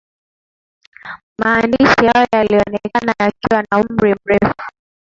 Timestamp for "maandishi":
1.37-2.05